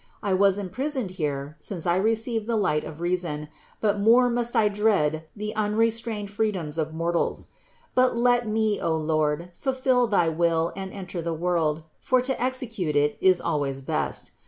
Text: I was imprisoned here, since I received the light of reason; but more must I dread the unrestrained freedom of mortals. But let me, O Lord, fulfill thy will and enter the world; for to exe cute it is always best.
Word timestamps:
I 0.23 0.33
was 0.33 0.57
imprisoned 0.57 1.11
here, 1.11 1.55
since 1.59 1.85
I 1.85 1.95
received 1.95 2.47
the 2.47 2.55
light 2.55 2.83
of 2.83 3.01
reason; 3.01 3.49
but 3.81 3.99
more 3.99 4.31
must 4.31 4.55
I 4.55 4.67
dread 4.67 5.25
the 5.35 5.55
unrestrained 5.55 6.31
freedom 6.31 6.69
of 6.75 6.91
mortals. 6.95 7.49
But 7.93 8.17
let 8.17 8.47
me, 8.47 8.81
O 8.81 8.97
Lord, 8.97 9.51
fulfill 9.53 10.07
thy 10.07 10.27
will 10.27 10.73
and 10.75 10.91
enter 10.91 11.21
the 11.21 11.35
world; 11.35 11.83
for 11.99 12.19
to 12.19 12.41
exe 12.41 12.61
cute 12.73 12.95
it 12.95 13.15
is 13.21 13.39
always 13.39 13.81
best. 13.81 14.31